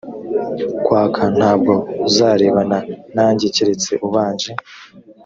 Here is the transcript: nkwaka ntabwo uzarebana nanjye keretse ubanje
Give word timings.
nkwaka 0.81 1.21
ntabwo 1.37 1.73
uzarebana 2.07 2.79
nanjye 3.15 3.45
keretse 3.55 3.91
ubanje 4.07 4.51